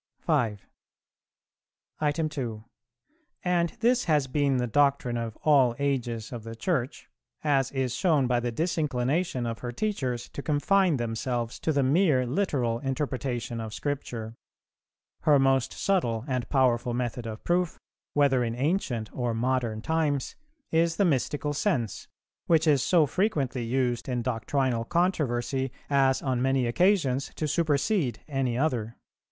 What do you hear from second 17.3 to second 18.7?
proof, whether in